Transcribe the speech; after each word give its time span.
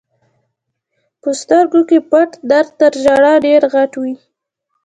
په 1.21 1.29
سترګو 1.41 1.81
کې 1.89 1.97
پټ 2.11 2.29
درد 2.49 2.69
تر 2.79 2.93
ژړا 3.03 3.33
ډېر 3.45 3.61
غټ 3.73 3.91
وي. 4.01 4.13